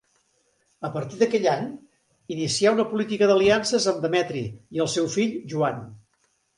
A 0.87 0.89
partir 0.95 1.19
d'aquell 1.19 1.45
any, 1.51 1.67
inicià 2.37 2.73
una 2.79 2.87
política 2.95 3.31
d'aliances 3.35 3.89
amb 3.95 4.03
Demetri 4.09 4.45
i 4.51 4.87
el 4.89 4.95
seu 4.99 5.15
fill, 5.21 5.41
Joan. 5.57 5.91